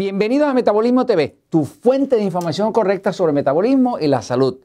Bienvenidos 0.00 0.48
a 0.48 0.54
Metabolismo 0.54 1.04
TV, 1.04 1.36
tu 1.50 1.66
fuente 1.66 2.16
de 2.16 2.22
información 2.22 2.72
correcta 2.72 3.12
sobre 3.12 3.34
metabolismo 3.34 3.98
y 3.98 4.06
la 4.06 4.22
salud. 4.22 4.56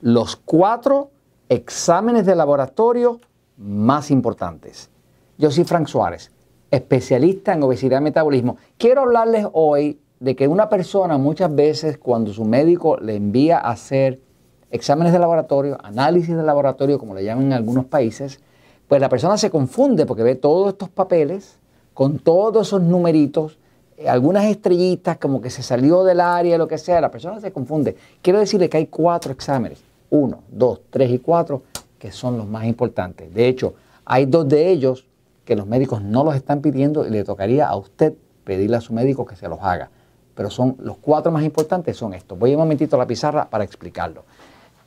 Los 0.00 0.34
cuatro 0.36 1.10
exámenes 1.50 2.24
de 2.24 2.34
laboratorio 2.34 3.20
más 3.58 4.10
importantes. 4.10 4.88
Yo 5.36 5.50
soy 5.50 5.64
Frank 5.64 5.88
Suárez, 5.88 6.32
especialista 6.70 7.52
en 7.52 7.62
obesidad 7.62 8.00
y 8.00 8.04
metabolismo. 8.04 8.56
Quiero 8.78 9.02
hablarles 9.02 9.46
hoy 9.52 10.00
de 10.20 10.34
que 10.34 10.48
una 10.48 10.70
persona 10.70 11.18
muchas 11.18 11.54
veces 11.54 11.98
cuando 11.98 12.32
su 12.32 12.46
médico 12.46 12.96
le 12.96 13.16
envía 13.16 13.58
a 13.58 13.72
hacer 13.72 14.22
exámenes 14.70 15.12
de 15.12 15.18
laboratorio, 15.18 15.76
análisis 15.84 16.34
de 16.34 16.42
laboratorio, 16.42 16.98
como 16.98 17.14
le 17.14 17.24
llaman 17.24 17.44
en 17.44 17.52
algunos 17.52 17.84
países, 17.84 18.40
pues 18.88 19.02
la 19.02 19.10
persona 19.10 19.36
se 19.36 19.50
confunde 19.50 20.06
porque 20.06 20.22
ve 20.22 20.34
todos 20.34 20.70
estos 20.70 20.88
papeles 20.88 21.58
con 21.92 22.18
todos 22.18 22.68
esos 22.68 22.80
numeritos, 22.80 23.58
algunas 24.06 24.44
estrellitas 24.44 25.18
como 25.18 25.40
que 25.40 25.50
se 25.50 25.62
salió 25.62 26.04
del 26.04 26.20
área, 26.20 26.58
lo 26.58 26.68
que 26.68 26.78
sea, 26.78 27.00
la 27.00 27.10
persona 27.10 27.40
se 27.40 27.52
confunde. 27.52 27.96
Quiero 28.20 28.38
decirle 28.38 28.68
que 28.68 28.78
hay 28.78 28.86
cuatro 28.86 29.32
exámenes, 29.32 29.82
uno, 30.10 30.40
dos, 30.50 30.80
tres 30.90 31.10
y 31.10 31.18
cuatro, 31.18 31.62
que 31.98 32.10
son 32.10 32.36
los 32.36 32.46
más 32.46 32.64
importantes. 32.64 33.32
De 33.32 33.48
hecho, 33.48 33.74
hay 34.04 34.26
dos 34.26 34.48
de 34.48 34.70
ellos 34.70 35.06
que 35.44 35.56
los 35.56 35.66
médicos 35.66 36.02
no 36.02 36.24
los 36.24 36.34
están 36.34 36.60
pidiendo 36.60 37.06
y 37.06 37.10
le 37.10 37.24
tocaría 37.24 37.68
a 37.68 37.76
usted 37.76 38.14
pedirle 38.44 38.76
a 38.76 38.80
su 38.80 38.92
médico 38.92 39.24
que 39.24 39.36
se 39.36 39.48
los 39.48 39.60
haga. 39.60 39.90
Pero 40.34 40.50
son 40.50 40.76
los 40.80 40.96
cuatro 40.96 41.30
más 41.30 41.44
importantes 41.44 41.96
son 41.96 42.14
estos. 42.14 42.38
Voy 42.38 42.52
un 42.52 42.60
momentito 42.60 42.96
a 42.96 42.98
la 42.98 43.06
pizarra 43.06 43.48
para 43.48 43.64
explicarlo. 43.64 44.24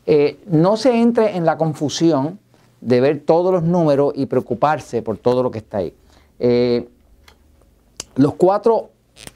Eh, 0.05 0.39
no 0.47 0.77
se 0.77 0.99
entre 1.01 1.35
en 1.35 1.45
la 1.45 1.57
confusión 1.57 2.39
de 2.81 3.01
ver 3.01 3.23
todos 3.25 3.51
los 3.51 3.63
números 3.63 4.13
y 4.15 4.25
preocuparse 4.25 5.01
por 5.01 5.17
todo 5.17 5.41
lo 5.41 5.51
que 5.51 5.59
está 5.59 5.77
ahí. 5.77 5.93
Eh, 6.39 6.87
los 8.15 8.35
cuatro 8.35 8.91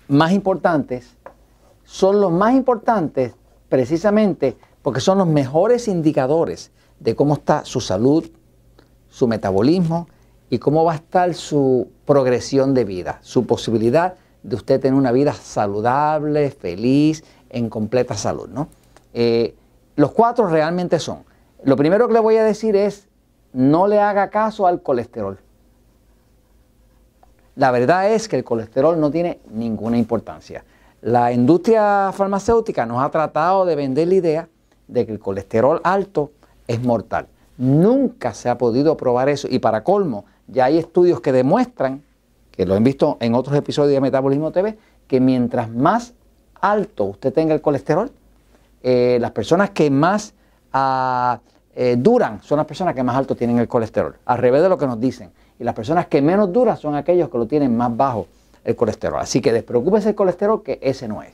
más 0.10 0.34
importantes 0.34 1.16
son 1.86 2.20
los 2.20 2.32
más 2.32 2.54
importantes 2.54 3.34
precisamente 3.70 4.58
porque 4.82 5.00
son 5.00 5.20
los 5.20 5.28
mejores 5.28 5.88
indicadores 5.88 6.72
de 7.00 7.16
cómo 7.16 7.36
está 7.36 7.64
su 7.64 7.80
salud, 7.80 8.30
su 9.08 9.28
metabolismo 9.28 10.08
y 10.50 10.58
cómo 10.58 10.84
va 10.84 10.94
a 10.94 10.96
estar 10.96 11.34
su 11.36 11.90
progresión 12.06 12.74
de 12.74 12.86
vida, 12.86 13.20
su 13.22 13.46
posibilidad 13.46 14.16
de 14.42 14.56
usted 14.56 14.80
tener 14.80 14.98
una 14.98 15.12
vida 15.12 15.34
saludable, 15.34 16.50
feliz, 16.50 17.24
en 17.50 17.70
completa 17.70 18.16
salud. 18.16 18.50
¿no? 18.50 18.68
Eh, 19.14 19.56
los 19.96 20.12
cuatro 20.12 20.48
realmente 20.48 21.00
son. 21.00 21.24
Lo 21.64 21.76
primero 21.76 22.08
que 22.08 22.14
le 22.14 22.20
voy 22.20 22.38
a 22.38 22.44
decir 22.44 22.76
es, 22.76 23.08
no 23.54 23.88
le 23.88 24.00
haga 24.00 24.30
caso 24.30 24.66
al 24.66 24.82
colesterol. 24.82 25.40
La 27.60 27.72
verdad 27.72 28.14
es 28.14 28.30
que 28.30 28.38
el 28.38 28.46
colesterol 28.46 28.98
no 28.98 29.12
tiene 29.12 29.42
ninguna 29.52 29.98
importancia. 29.98 30.64
La 31.02 31.34
industria 31.34 32.10
farmacéutica 32.14 32.86
nos 32.86 33.04
ha 33.04 33.12
tratado 33.12 33.66
de 33.66 33.76
vender 33.76 34.08
la 34.08 34.14
idea 34.14 34.50
de 34.88 35.06
que 35.06 35.12
el 35.12 35.20
colesterol 35.20 35.82
alto 35.84 36.32
es 36.70 36.82
mortal. 36.82 37.28
Nunca 37.58 38.34
se 38.34 38.48
ha 38.48 38.58
podido 38.58 38.96
probar 38.96 39.28
eso 39.28 39.50
y 39.52 39.60
para 39.60 39.84
colmo 39.84 40.24
ya 40.48 40.64
hay 40.64 40.78
estudios 40.78 41.20
que 41.20 41.34
demuestran, 41.34 42.02
que 42.52 42.66
lo 42.66 42.76
han 42.76 42.84
visto 42.86 43.18
en 43.20 43.36
otros 43.36 43.58
episodios 43.58 43.92
de 43.92 44.00
Metabolismo 44.00 44.54
TV, 44.54 44.78
que 45.06 45.20
mientras 45.20 45.70
más 45.70 46.14
alto 46.62 47.04
usted 47.04 47.34
tenga 47.34 47.54
el 47.54 47.60
colesterol, 47.60 48.10
eh, 48.84 49.18
las 49.20 49.32
personas 49.32 49.72
que 49.72 49.92
más 49.92 50.34
ah, 50.72 51.42
eh, 51.76 51.98
duran 52.00 52.42
son 52.42 52.56
las 52.56 52.66
personas 52.66 52.96
que 52.96 53.04
más 53.04 53.18
alto 53.18 53.36
tienen 53.36 53.60
el 53.60 53.68
colesterol, 53.68 54.16
al 54.24 54.38
revés 54.38 54.62
de 54.62 54.70
lo 54.70 54.78
que 54.78 54.88
nos 54.88 54.98
dicen. 54.98 55.32
Y 55.60 55.64
las 55.64 55.76
personas 55.76 56.08
que 56.08 56.22
menos 56.22 56.52
duran 56.52 56.78
son 56.78 56.96
aquellos 56.96 57.30
que 57.30 57.38
lo 57.38 57.46
tienen 57.46 57.76
más 57.76 57.96
bajo 57.96 58.28
el 58.64 58.76
colesterol. 58.76 59.20
Así 59.20 59.42
que 59.42 59.52
despreocúpese 59.52 60.10
el 60.10 60.16
colesterol, 60.16 60.64
que 60.64 60.80
ese 60.82 61.08
no 61.08 61.22
es. 61.22 61.34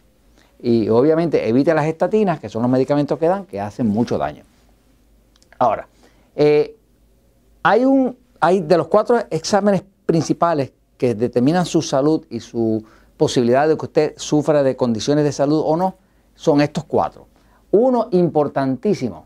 Y 0.59 0.89
obviamente 0.89 1.47
evite 1.47 1.73
las 1.73 1.85
estatinas, 1.85 2.39
que 2.39 2.49
son 2.49 2.63
los 2.63 2.71
medicamentos 2.71 3.19
que 3.19 3.27
dan, 3.27 3.45
que 3.45 3.61
hacen 3.61 3.87
mucho 3.87 4.17
daño. 4.17 4.43
Ahora, 5.59 5.87
eh, 6.35 6.75
hay, 7.61 7.85
un, 7.85 8.17
hay 8.39 8.61
de 8.61 8.77
los 8.77 8.87
cuatro 8.87 9.19
exámenes 9.29 9.83
principales 10.05 10.71
que 10.97 11.13
determinan 11.13 11.65
su 11.65 11.81
salud 11.81 12.25
y 12.29 12.39
su 12.39 12.83
posibilidad 13.17 13.67
de 13.67 13.77
que 13.77 13.85
usted 13.85 14.13
sufra 14.17 14.63
de 14.63 14.75
condiciones 14.75 15.23
de 15.23 15.31
salud 15.31 15.61
o 15.63 15.77
no, 15.77 15.95
son 16.35 16.61
estos 16.61 16.83
cuatro. 16.83 17.27
Uno 17.71 18.07
importantísimo, 18.11 19.25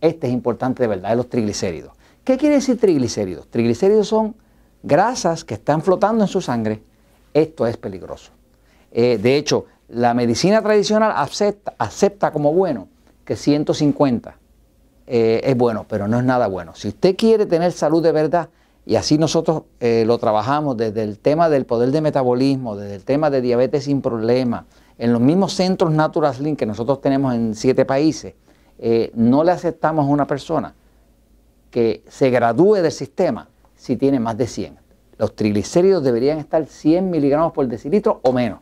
este 0.00 0.26
es 0.26 0.32
importante 0.32 0.82
de 0.82 0.88
verdad, 0.88 1.12
es 1.12 1.16
los 1.16 1.28
triglicéridos. 1.28 1.92
¿Qué 2.28 2.36
quiere 2.36 2.56
decir 2.56 2.78
triglicéridos? 2.78 3.48
Triglicéridos 3.48 4.08
son 4.08 4.34
grasas 4.82 5.46
que 5.46 5.54
están 5.54 5.80
flotando 5.80 6.24
en 6.24 6.28
su 6.28 6.42
sangre. 6.42 6.82
Esto 7.32 7.66
es 7.66 7.78
peligroso. 7.78 8.32
Eh, 8.92 9.16
de 9.16 9.36
hecho, 9.36 9.64
la 9.88 10.12
medicina 10.12 10.60
tradicional 10.60 11.14
acepta, 11.16 12.30
como 12.30 12.52
bueno 12.52 12.88
que 13.24 13.34
150 13.34 14.36
eh, 15.06 15.40
es 15.42 15.56
bueno, 15.56 15.86
pero 15.88 16.06
no 16.06 16.18
es 16.18 16.24
nada 16.26 16.48
bueno. 16.48 16.74
Si 16.74 16.88
usted 16.88 17.16
quiere 17.16 17.46
tener 17.46 17.72
salud 17.72 18.02
de 18.02 18.12
verdad, 18.12 18.50
y 18.84 18.96
así 18.96 19.16
nosotros 19.16 19.62
eh, 19.80 20.04
lo 20.06 20.18
trabajamos 20.18 20.76
desde 20.76 21.04
el 21.04 21.18
tema 21.20 21.48
del 21.48 21.64
poder 21.64 21.92
de 21.92 22.02
metabolismo, 22.02 22.76
desde 22.76 22.96
el 22.96 23.04
tema 23.04 23.30
de 23.30 23.40
diabetes 23.40 23.84
sin 23.84 24.02
problema, 24.02 24.66
en 24.98 25.14
los 25.14 25.22
mismos 25.22 25.54
centros 25.54 25.92
Natural 25.92 26.36
Link 26.40 26.58
que 26.58 26.66
nosotros 26.66 27.00
tenemos 27.00 27.34
en 27.34 27.54
siete 27.54 27.86
países, 27.86 28.34
no 29.14 29.44
le 29.44 29.50
aceptamos 29.50 30.04
a 30.04 30.08
una 30.08 30.26
persona 30.26 30.74
se 32.08 32.30
gradúe 32.30 32.76
del 32.76 32.92
sistema 32.92 33.48
si 33.76 33.96
tiene 33.96 34.20
más 34.20 34.36
de 34.36 34.46
100. 34.46 34.78
Los 35.18 35.34
triglicéridos 35.34 36.02
deberían 36.04 36.38
estar 36.38 36.64
100 36.66 37.10
miligramos 37.10 37.52
por 37.52 37.66
decilitro 37.66 38.20
o 38.22 38.32
menos. 38.32 38.60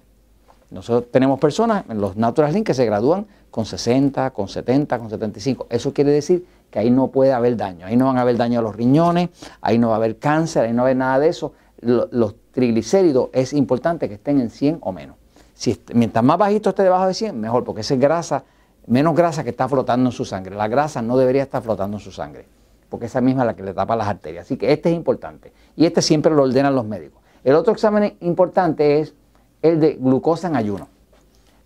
Nosotros 0.70 1.12
tenemos 1.12 1.38
personas 1.38 1.84
en 1.88 2.00
los 2.00 2.16
Natural 2.16 2.52
Link 2.52 2.66
que 2.66 2.74
se 2.74 2.84
gradúan 2.84 3.26
con 3.50 3.66
60, 3.66 4.30
con 4.30 4.48
70, 4.48 4.98
con 4.98 5.10
75. 5.10 5.66
Eso 5.70 5.92
quiere 5.92 6.10
decir 6.10 6.44
que 6.70 6.78
ahí 6.78 6.90
no 6.90 7.08
puede 7.08 7.32
haber 7.32 7.56
daño. 7.56 7.86
Ahí 7.86 7.96
no 7.96 8.06
van 8.06 8.18
a 8.18 8.22
haber 8.22 8.36
daño 8.36 8.58
a 8.58 8.62
los 8.62 8.74
riñones, 8.74 9.30
ahí 9.60 9.78
no 9.78 9.88
va 9.88 9.94
a 9.94 9.96
haber 9.98 10.18
cáncer, 10.18 10.64
ahí 10.64 10.72
no 10.72 10.78
va 10.78 10.82
a 10.82 10.86
haber 10.88 10.96
nada 10.96 11.18
de 11.20 11.28
eso. 11.28 11.52
Los 11.80 12.34
triglicéridos 12.52 13.28
es 13.32 13.52
importante 13.52 14.08
que 14.08 14.14
estén 14.14 14.40
en 14.40 14.50
100 14.50 14.78
o 14.80 14.92
menos. 14.92 15.16
Si, 15.54 15.80
mientras 15.94 16.24
más 16.24 16.36
bajito 16.36 16.70
esté 16.70 16.82
debajo 16.82 17.06
de 17.06 17.14
100, 17.14 17.38
mejor, 17.38 17.64
porque 17.64 17.82
esa 17.82 17.94
es 17.94 18.00
grasa, 18.00 18.44
menos 18.86 19.14
grasa 19.14 19.44
que 19.44 19.50
está 19.50 19.68
flotando 19.68 20.10
en 20.10 20.12
su 20.12 20.24
sangre. 20.24 20.56
La 20.56 20.68
grasa 20.68 21.00
no 21.00 21.16
debería 21.16 21.44
estar 21.44 21.62
flotando 21.62 21.96
en 21.96 22.02
su 22.02 22.12
sangre, 22.12 22.46
porque 22.88 23.06
esa 23.06 23.20
misma 23.20 23.42
es 23.42 23.46
la 23.46 23.56
que 23.56 23.62
le 23.62 23.74
tapa 23.74 23.96
las 23.96 24.08
arterias. 24.08 24.46
Así 24.46 24.56
que 24.56 24.72
este 24.72 24.90
es 24.90 24.96
importante. 24.96 25.52
Y 25.76 25.86
este 25.86 26.02
siempre 26.02 26.34
lo 26.34 26.42
ordenan 26.42 26.74
los 26.74 26.84
médicos. 26.84 27.20
El 27.44 27.54
otro 27.54 27.72
examen 27.72 28.16
importante 28.20 29.00
es 29.00 29.14
el 29.62 29.80
de 29.80 29.94
glucosa 29.94 30.48
en 30.48 30.56
ayuno. 30.56 30.88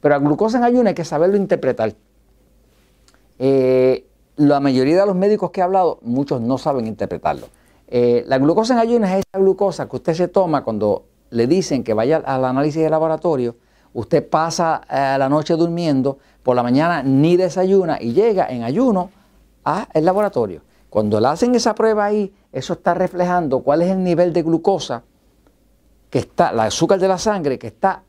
Pero 0.00 0.14
la 0.14 0.18
glucosa 0.18 0.58
en 0.58 0.64
ayuno 0.64 0.88
hay 0.88 0.94
que 0.94 1.04
saberlo 1.04 1.36
interpretar. 1.36 1.94
Eh, 3.38 4.06
la 4.36 4.60
mayoría 4.60 5.00
de 5.00 5.06
los 5.06 5.16
médicos 5.16 5.50
que 5.50 5.60
he 5.60 5.62
hablado, 5.62 5.98
muchos 6.02 6.40
no 6.40 6.58
saben 6.58 6.86
interpretarlo. 6.86 7.46
Eh, 7.88 8.24
la 8.26 8.38
glucosa 8.38 8.74
en 8.74 8.80
ayuno 8.80 9.06
es 9.06 9.12
esa 9.12 9.38
glucosa 9.38 9.88
que 9.88 9.96
usted 9.96 10.14
se 10.14 10.28
toma 10.28 10.64
cuando 10.64 11.04
le 11.30 11.46
dicen 11.46 11.84
que 11.84 11.94
vaya 11.94 12.18
al 12.18 12.44
análisis 12.44 12.82
de 12.82 12.90
laboratorio 12.90 13.56
Usted 13.92 14.28
pasa 14.28 14.82
eh, 14.88 15.16
la 15.18 15.28
noche 15.28 15.56
durmiendo, 15.56 16.18
por 16.42 16.54
la 16.56 16.62
mañana 16.62 17.02
ni 17.02 17.36
desayuna 17.36 17.98
y 18.00 18.12
llega 18.12 18.46
en 18.48 18.62
ayuno 18.62 19.10
al 19.64 20.04
laboratorio. 20.04 20.62
Cuando 20.90 21.20
le 21.20 21.28
hacen 21.28 21.54
esa 21.54 21.74
prueba 21.74 22.04
ahí, 22.04 22.34
eso 22.52 22.72
está 22.72 22.94
reflejando 22.94 23.60
cuál 23.62 23.82
es 23.82 23.90
el 23.90 24.02
nivel 24.02 24.32
de 24.32 24.42
glucosa 24.42 25.04
que 26.10 26.18
está, 26.18 26.50
el 26.50 26.58
azúcar 26.60 26.98
de 26.98 27.06
la 27.06 27.16
sangre 27.16 27.58
que 27.60 27.68
está 27.68 28.02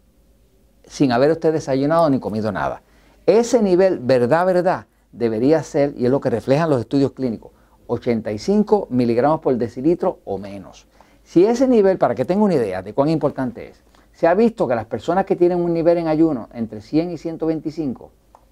sin 0.84 1.12
haber 1.12 1.32
usted 1.32 1.54
desayunado 1.54 2.10
ni 2.10 2.20
comido 2.20 2.52
nada. 2.52 2.82
Ese 3.28 3.62
nivel, 3.62 4.00
verdad, 4.00 4.48
verdad, 4.48 4.88
debería 5.12 5.62
ser, 5.62 5.94
y 5.96 6.06
es 6.06 6.12
lo 6.12 6.20
que 6.20 6.32
reflejan 6.32 6.72
los 6.72 6.82
estudios 6.82 7.12
clínicos, 7.12 7.52
85 7.86 8.88
miligramos 8.90 9.42
por 9.42 9.56
decilitro 9.58 10.20
o 10.26 10.40
menos. 10.40 10.88
Si 11.24 11.46
ese 11.46 11.68
nivel, 11.68 12.00
para 12.00 12.16
que 12.16 12.26
tenga 12.26 12.44
una 12.44 12.56
idea 12.56 12.82
de 12.82 12.94
cuán 12.94 13.10
importante 13.10 13.70
es, 13.70 13.84
se 14.12 14.28
ha 14.28 14.34
visto 14.34 14.68
que 14.68 14.76
las 14.76 14.86
personas 14.86 15.26
que 15.26 15.36
tienen 15.36 15.60
un 15.62 15.72
nivel 15.72 16.00
en 16.00 16.08
ayuno 16.08 16.50
entre 16.54 16.82
100 16.82 17.12
y 17.12 17.18
125 17.18 18.12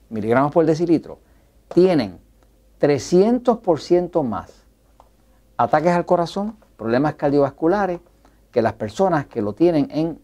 miligramos 0.10 0.52
por 0.52 0.66
decilitro 0.66 1.20
tienen 1.74 2.20
300% 2.80 4.24
más 4.24 4.66
ataques 5.58 5.92
al 5.92 6.06
corazón, 6.06 6.56
problemas 6.78 7.16
cardiovasculares, 7.16 8.00
que 8.52 8.62
las 8.62 8.74
personas 8.74 9.28
que 9.28 9.42
lo 9.42 9.54
tienen 9.54 9.90
en 9.92 10.20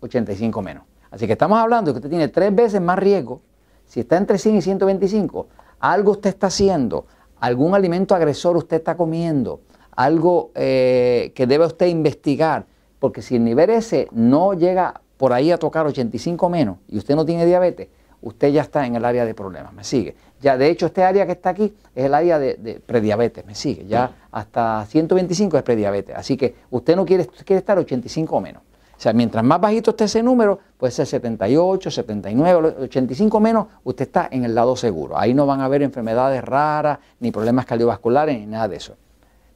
85 0.00 0.62
menos. 0.62 0.84
Así 1.10 1.26
que 1.26 1.32
estamos 1.32 1.58
hablando 1.58 1.90
de 1.90 1.94
que 1.94 1.98
usted 1.98 2.10
tiene 2.10 2.28
tres 2.28 2.54
veces 2.54 2.80
más 2.80 2.98
riesgo. 2.98 3.40
Si 3.86 4.00
está 4.00 4.16
entre 4.16 4.38
100 4.38 4.56
y 4.56 4.62
125, 4.62 5.46
algo 5.78 6.12
usted 6.12 6.30
está 6.30 6.48
haciendo, 6.48 7.06
algún 7.38 7.74
alimento 7.74 8.14
agresor 8.14 8.56
usted 8.56 8.78
está 8.78 8.96
comiendo, 8.96 9.60
algo 9.92 10.50
eh, 10.54 11.32
que 11.34 11.46
debe 11.46 11.66
usted 11.66 11.86
investigar 11.86 12.66
porque 12.98 13.22
si 13.22 13.36
el 13.36 13.44
nivel 13.44 13.70
S 13.70 14.08
no 14.10 14.54
llega 14.54 15.00
por 15.16 15.32
ahí 15.32 15.50
a 15.50 15.58
tocar 15.58 15.86
85 15.86 16.48
menos 16.48 16.78
y 16.88 16.98
usted 16.98 17.14
no 17.14 17.24
tiene 17.24 17.46
diabetes, 17.46 17.88
usted 18.26 18.48
ya 18.48 18.62
está 18.62 18.84
en 18.84 18.96
el 18.96 19.04
área 19.04 19.24
de 19.24 19.34
problemas, 19.34 19.72
me 19.72 19.84
sigue. 19.84 20.16
Ya 20.40 20.58
de 20.58 20.68
hecho 20.68 20.86
este 20.86 21.04
área 21.04 21.26
que 21.26 21.32
está 21.32 21.50
aquí 21.50 21.72
es 21.94 22.04
el 22.04 22.12
área 22.12 22.40
de, 22.40 22.82
prediabetes, 22.84 23.46
me 23.46 23.54
sigue. 23.54 23.86
Ya 23.86 24.10
hasta 24.32 24.84
125 24.86 25.56
es 25.56 25.62
prediabetes, 25.62 26.16
así 26.16 26.36
que 26.36 26.56
usted 26.70 26.96
no 26.96 27.06
quiere, 27.06 27.24
quiere 27.26 27.60
estar 27.60 27.78
85 27.78 28.36
o 28.36 28.40
menos. 28.40 28.62
O 28.98 29.00
sea, 29.00 29.12
mientras 29.12 29.44
más 29.44 29.60
bajito 29.60 29.90
esté 29.90 30.04
ese 30.04 30.22
número, 30.24 30.58
puede 30.76 30.90
ser 30.90 31.06
78, 31.06 31.88
79, 31.88 32.74
85 32.82 33.40
menos, 33.40 33.66
usted 33.84 34.06
está 34.06 34.28
en 34.32 34.44
el 34.44 34.54
lado 34.54 34.74
seguro. 34.74 35.16
Ahí 35.16 35.32
no 35.32 35.46
van 35.46 35.60
a 35.60 35.66
haber 35.66 35.82
enfermedades 35.82 36.42
raras, 36.42 36.98
ni 37.20 37.30
problemas 37.30 37.64
cardiovasculares, 37.64 38.36
ni 38.36 38.46
nada 38.46 38.66
de 38.66 38.76
eso. 38.76 38.96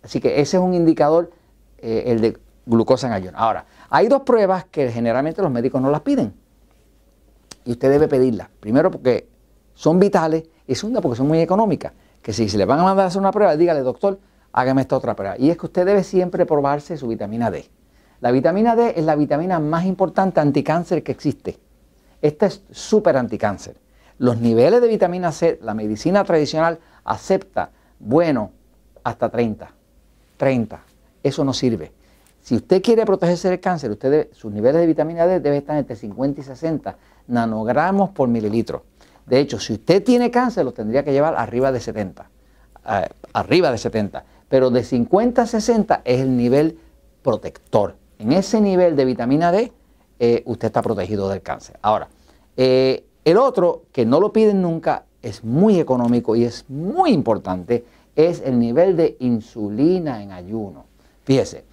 Así 0.05 0.21
que 0.21 0.41
ese 0.41 0.59
es 0.59 0.63
un 0.63 0.75
indicador, 0.75 1.33
eh, 1.79 2.05
el 2.07 2.21
de 2.21 2.39
glucosa 2.67 3.09
en 3.09 3.15
ayuno. 3.15 3.37
Ahora, 3.37 3.65
hay 3.89 4.07
dos 4.07 4.23
pruebas 4.23 4.67
que 4.67 4.93
generalmente 4.93 5.43
los 5.43 5.51
médicos 5.51 5.83
no 5.83 5.91
las 5.91 6.03
piden. 6.03 6.35
Y 7.65 7.73
usted 7.73 7.91
debe 7.91 8.09
pedirlas. 8.09 8.49
Primero 8.61 8.91
porque 8.91 9.29
son 9.75 9.99
vitales 9.99 10.45
y 10.67 10.75
segunda 10.75 11.01
porque 11.01 11.17
son 11.17 11.29
muy 11.29 11.41
económicas. 11.41 11.93
Que 12.23 12.33
si 12.33 12.49
se 12.49 12.59
le 12.59 12.65
van 12.65 12.81
a 12.81 12.85
mandar 12.85 13.05
a 13.05 13.09
hacer 13.09 13.21
una 13.21 13.33
prueba, 13.33 13.57
dígale, 13.57 13.81
doctor, 13.81 14.19
hágame 14.53 14.83
esta 14.83 14.97
otra 14.97 15.17
prueba. 15.17 15.37
Y 15.39 15.51
es 15.51 15.57
que 15.57 15.67
usted 15.67 15.87
debe 15.87 16.05
siempre 16.05 16.47
probarse 16.47 16.97
su 16.97 17.09
vitamina 17.09 17.51
D. 17.51 17.69
La 18.21 18.31
vitamina 18.31 18.77
D 18.77 18.95
es 18.97 19.05
la 19.05 19.17
vitamina 19.17 19.59
más 19.59 19.87
importante 19.87 20.41
anticáncer 20.41 21.03
que 21.03 21.13
existe. 21.13 21.59
Esta 22.21 22.47
es 22.47 22.63
súper 22.71 23.17
anticáncer. 23.17 23.77
Los 24.19 24.39
niveles 24.39 24.83
de 24.83 24.89
vitamina 24.89 25.33
C, 25.33 25.59
la 25.63 25.73
medicina 25.73 26.25
tradicional 26.25 26.79
acepta, 27.05 27.71
bueno, 27.99 28.51
hasta 29.03 29.31
30. 29.31 29.71
30. 30.37 30.81
Eso 31.23 31.45
no 31.45 31.55
sirve. 31.55 31.93
Si 32.43 32.57
usted 32.57 32.83
quiere 32.83 33.05
protegerse 33.05 33.49
del 33.49 33.61
cáncer, 33.61 33.91
usted 33.91 34.29
sus 34.33 34.53
niveles 34.53 34.81
de 34.81 34.87
vitamina 34.87 35.27
D 35.27 35.41
deben 35.41 35.59
estar 35.59 35.77
entre 35.77 35.97
50 35.97 36.41
y 36.41 36.45
60 36.45 36.97
nanogramos 37.29 38.11
por 38.11 38.29
mililitro. 38.29 38.85
De 39.27 39.39
hecho, 39.39 39.59
si 39.61 39.75
usted 39.75 40.03
tiene 40.03 40.31
cáncer, 40.31 40.65
lo 40.65 40.73
tendría 40.73 41.05
que 41.05 41.13
llevar 41.13 41.37
arriba 41.37 41.71
de 41.71 41.81
70. 41.81 42.29
Eh, 42.89 43.09
arriba 43.33 43.71
de 43.71 43.79
70. 43.79 44.25
Pero 44.49 44.71
de 44.71 44.83
50 44.83 45.43
a 45.43 45.47
60 45.47 46.03
es 46.05 46.21
el 46.21 46.37
nivel 46.37 46.79
protector. 47.23 47.97
En 48.19 48.33
ese 48.33 48.61
nivel 48.61 48.97
de 48.97 49.05
vitamina 49.05 49.53
D, 49.53 49.73
eh, 50.19 50.43
usted 50.47 50.67
está 50.67 50.83
protegido 50.83 51.29
del 51.29 51.43
cáncer. 51.43 51.79
Ahora, 51.83 52.09
eh, 52.57 53.05
el 53.25 53.37
otro, 53.37 53.85
que 53.93 54.05
no 54.05 54.19
lo 54.19 54.33
piden 54.33 54.61
nunca, 54.61 55.05
es 55.23 55.45
muy 55.45 55.79
económico 55.79 56.35
y 56.35 56.45
es 56.45 56.65
muy 56.69 57.11
importante, 57.11 57.85
es 58.17 58.43
el 58.45 58.59
nivel 58.59 58.97
de 58.97 59.17
insulina 59.21 60.23
en 60.23 60.33
ayuno. 60.33 60.87
Fíjese, 61.25 61.65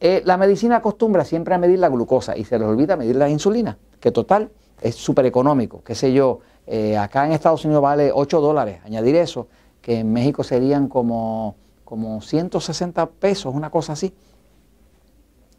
la 0.00 0.36
medicina 0.36 0.76
acostumbra 0.76 1.24
siempre 1.24 1.54
a 1.54 1.58
medir 1.58 1.78
la 1.78 1.88
glucosa 1.88 2.36
y 2.36 2.44
se 2.44 2.58
les 2.58 2.66
olvida 2.66 2.96
medir 2.96 3.16
la 3.16 3.28
insulina, 3.28 3.76
que 4.00 4.10
total 4.10 4.50
es 4.80 4.94
súper 4.94 5.26
económico, 5.26 5.82
qué 5.84 5.94
sé 5.94 6.12
yo, 6.12 6.40
eh, 6.66 6.96
acá 6.96 7.26
en 7.26 7.32
Estados 7.32 7.64
Unidos 7.64 7.82
vale 7.82 8.12
8 8.14 8.40
dólares, 8.40 8.80
añadir 8.84 9.16
eso, 9.16 9.48
que 9.82 9.98
en 9.98 10.12
México 10.12 10.44
serían 10.44 10.88
como, 10.88 11.56
como 11.84 12.20
160 12.20 13.06
pesos, 13.06 13.52
una 13.52 13.70
cosa 13.70 13.94
así. 13.94 14.14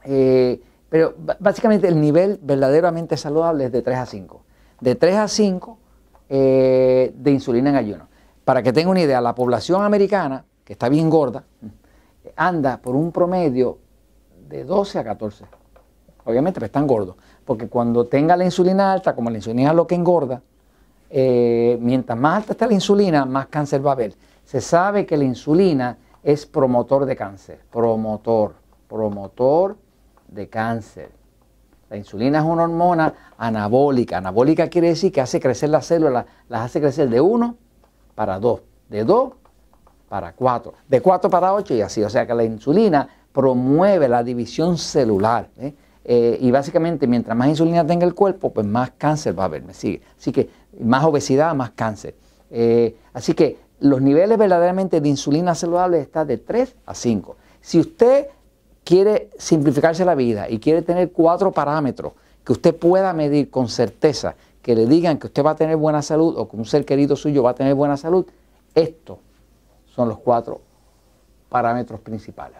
Eh, 0.05 0.61
pero 0.87 1.15
básicamente 1.39 1.87
el 1.89 1.99
nivel 1.99 2.39
verdaderamente 2.41 3.17
saludable 3.17 3.65
es 3.65 3.71
de 3.71 3.81
3 3.81 3.97
a 3.97 4.05
5. 4.05 4.41
De 4.79 4.95
3 4.95 5.15
a 5.17 5.27
5 5.27 5.77
eh, 6.29 7.13
de 7.13 7.31
insulina 7.31 7.71
en 7.71 7.75
ayuno. 7.75 8.07
Para 8.45 8.63
que 8.63 8.71
tenga 8.71 8.89
una 8.89 9.01
idea, 9.01 9.19
la 9.19 9.35
población 9.35 9.83
americana, 9.83 10.45
que 10.63 10.73
está 10.73 10.87
bien 10.87 11.09
gorda, 11.09 11.43
anda 12.37 12.77
por 12.77 12.95
un 12.95 13.11
promedio 13.11 13.79
de 14.51 14.63
12 14.63 14.99
a 14.99 15.03
14. 15.03 15.45
Obviamente, 16.25 16.59
pero 16.59 16.67
están 16.67 16.85
gordos. 16.85 17.15
Porque 17.45 17.67
cuando 17.67 18.05
tenga 18.05 18.35
la 18.37 18.45
insulina 18.45 18.91
alta, 18.91 19.15
como 19.15 19.29
la 19.29 19.37
insulina 19.37 19.69
es 19.69 19.75
lo 19.75 19.87
que 19.87 19.95
engorda, 19.95 20.41
eh, 21.09 21.77
mientras 21.81 22.17
más 22.17 22.37
alta 22.37 22.51
está 22.53 22.67
la 22.67 22.73
insulina, 22.73 23.25
más 23.25 23.47
cáncer 23.47 23.85
va 23.85 23.91
a 23.91 23.93
haber. 23.93 24.13
Se 24.45 24.61
sabe 24.61 25.05
que 25.05 25.17
la 25.17 25.23
insulina 25.23 25.97
es 26.23 26.45
promotor 26.45 27.05
de 27.05 27.15
cáncer, 27.15 27.59
promotor, 27.71 28.53
promotor 28.87 29.77
de 30.27 30.47
cáncer. 30.47 31.11
La 31.89 31.97
insulina 31.97 32.39
es 32.39 32.45
una 32.45 32.63
hormona 32.63 33.13
anabólica. 33.37 34.17
Anabólica 34.17 34.69
quiere 34.69 34.89
decir 34.89 35.11
que 35.11 35.19
hace 35.19 35.39
crecer 35.39 35.69
las 35.69 35.85
células, 35.85 36.25
las 36.47 36.61
hace 36.61 36.79
crecer 36.79 37.09
de 37.09 37.19
1 37.19 37.55
para 38.15 38.39
2, 38.39 38.61
de 38.89 39.03
2 39.03 39.33
para 40.07 40.33
4, 40.33 40.73
de 40.87 41.01
4 41.01 41.29
para 41.29 41.53
8 41.53 41.73
y 41.73 41.81
así. 41.81 42.03
O 42.03 42.09
sea 42.09 42.25
que 42.25 42.33
la 42.33 42.43
insulina 42.43 43.07
promueve 43.31 44.07
la 44.07 44.23
división 44.23 44.77
celular. 44.77 45.49
¿eh? 45.57 45.73
Eh, 46.03 46.37
y 46.41 46.51
básicamente 46.51 47.07
mientras 47.07 47.37
más 47.37 47.47
insulina 47.47 47.85
tenga 47.85 48.05
el 48.05 48.15
cuerpo, 48.15 48.51
pues 48.51 48.65
más 48.65 48.91
cáncer 48.97 49.37
va 49.37 49.43
a 49.43 49.45
haber, 49.45 49.63
me 49.63 49.73
sigue. 49.73 50.01
Así 50.17 50.31
que 50.31 50.49
más 50.79 51.03
obesidad, 51.03 51.53
más 51.55 51.71
cáncer. 51.71 52.15
Eh, 52.49 52.95
así 53.13 53.33
que 53.33 53.57
los 53.79 54.01
niveles 54.01 54.37
verdaderamente 54.37 55.01
de 55.01 55.09
insulina 55.09 55.55
saludable 55.55 55.99
están 55.99 56.27
de 56.27 56.37
3 56.37 56.75
a 56.85 56.93
5. 56.93 57.35
Si 57.61 57.79
usted 57.79 58.27
quiere 58.83 59.29
simplificarse 59.37 60.03
la 60.05 60.15
vida 60.15 60.49
y 60.49 60.59
quiere 60.59 60.81
tener 60.81 61.11
cuatro 61.11 61.51
parámetros 61.51 62.13
que 62.43 62.51
usted 62.51 62.75
pueda 62.75 63.13
medir 63.13 63.49
con 63.49 63.69
certeza, 63.69 64.35
que 64.61 64.75
le 64.75 64.85
digan 64.85 65.17
que 65.17 65.27
usted 65.27 65.43
va 65.43 65.51
a 65.51 65.55
tener 65.55 65.77
buena 65.77 66.01
salud 66.01 66.35
o 66.37 66.49
que 66.49 66.57
un 66.57 66.65
ser 66.65 66.85
querido 66.85 67.15
suyo 67.15 67.43
va 67.43 67.51
a 67.51 67.55
tener 67.55 67.73
buena 67.75 67.97
salud, 67.97 68.25
estos 68.75 69.17
son 69.87 70.09
los 70.09 70.19
cuatro 70.19 70.61
parámetros 71.49 71.99
principales. 71.99 72.57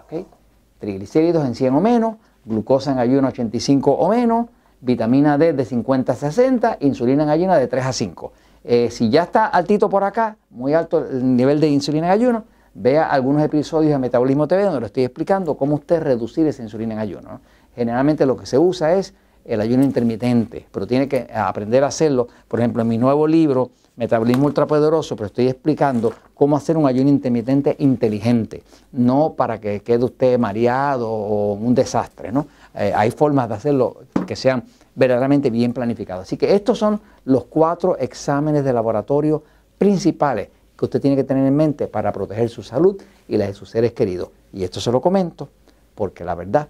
Triglicéridos 0.81 1.45
en 1.45 1.53
100 1.53 1.75
o 1.75 1.79
menos, 1.79 2.15
glucosa 2.43 2.91
en 2.91 2.97
ayuno 2.97 3.27
85 3.27 3.91
o 3.91 4.09
menos, 4.09 4.47
vitamina 4.81 5.37
D 5.37 5.53
de 5.53 5.63
50 5.63 6.11
a 6.11 6.15
60, 6.15 6.77
insulina 6.81 7.21
en 7.21 7.29
ayuno 7.29 7.53
de 7.53 7.67
3 7.67 7.85
a 7.85 7.93
5. 7.93 8.33
Eh, 8.63 8.89
si 8.89 9.11
ya 9.11 9.21
está 9.21 9.45
altito 9.45 9.89
por 9.89 10.03
acá, 10.03 10.37
muy 10.49 10.73
alto 10.73 11.05
el 11.07 11.35
nivel 11.35 11.59
de 11.59 11.67
insulina 11.67 12.07
en 12.07 12.13
ayuno, 12.13 12.43
vea 12.73 13.05
algunos 13.05 13.43
episodios 13.43 13.91
de 13.91 13.99
Metabolismo 13.99 14.47
TV 14.47 14.63
donde 14.63 14.79
lo 14.79 14.87
estoy 14.87 15.03
explicando 15.03 15.55
cómo 15.55 15.75
usted 15.75 16.01
reducir 16.01 16.47
esa 16.47 16.63
insulina 16.63 16.95
en 16.95 16.99
ayuno. 16.99 17.41
Generalmente 17.75 18.25
lo 18.25 18.35
que 18.35 18.47
se 18.47 18.57
usa 18.57 18.95
es 18.95 19.13
el 19.45 19.61
ayuno 19.61 19.83
intermitente, 19.83 20.65
pero 20.71 20.87
tiene 20.87 21.07
que 21.07 21.27
aprender 21.33 21.83
a 21.83 21.87
hacerlo. 21.87 22.27
Por 22.47 22.59
ejemplo, 22.59 22.81
en 22.81 22.87
mi 22.87 22.97
nuevo 22.97 23.27
libro, 23.27 23.71
Metabolismo 23.95 24.45
Ultrapoderoso, 24.45 25.15
pero 25.15 25.27
estoy 25.27 25.47
explicando 25.47 26.13
cómo 26.33 26.55
hacer 26.55 26.77
un 26.77 26.87
ayuno 26.87 27.09
intermitente 27.09 27.75
inteligente, 27.79 28.63
no 28.91 29.33
para 29.33 29.59
que 29.59 29.81
quede 29.81 30.05
usted 30.05 30.39
mareado 30.39 31.09
o 31.09 31.53
un 31.53 31.75
desastre. 31.75 32.31
¿no? 32.31 32.47
Eh, 32.73 32.93
hay 32.95 33.11
formas 33.11 33.49
de 33.49 33.55
hacerlo 33.55 33.97
que 34.25 34.35
sean 34.35 34.63
verdaderamente 34.95 35.49
bien 35.49 35.73
planificadas. 35.73 36.23
Así 36.23 36.37
que 36.37 36.55
estos 36.55 36.77
son 36.77 36.99
los 37.25 37.45
cuatro 37.45 37.97
exámenes 37.97 38.63
de 38.63 38.73
laboratorio 38.73 39.43
principales 39.77 40.49
que 40.77 40.85
usted 40.85 41.01
tiene 41.01 41.15
que 41.15 41.23
tener 41.23 41.45
en 41.45 41.55
mente 41.55 41.87
para 41.87 42.11
proteger 42.11 42.49
su 42.49 42.63
salud 42.63 42.99
y 43.27 43.37
la 43.37 43.47
de 43.47 43.53
sus 43.53 43.69
seres 43.69 43.93
queridos. 43.93 44.29
Y 44.53 44.63
esto 44.63 44.79
se 44.79 44.91
lo 44.91 45.01
comento 45.01 45.49
porque 45.95 46.23
la 46.23 46.33
verdad 46.33 46.67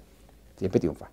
siempre 0.57 0.79
triunfa. 0.79 1.09